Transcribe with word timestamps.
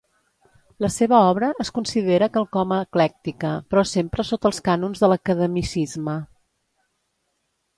La 0.83 0.87
seva 0.93 1.17
obra 1.33 1.49
es 1.63 1.69
considera 1.75 2.29
quelcom 2.37 2.73
eclèctica 2.77 3.51
però 3.75 3.83
sempre 3.91 4.25
sota 4.31 4.51
els 4.51 4.63
cànons 4.69 5.05
de 5.05 5.11
l’academicisme. 5.13 6.17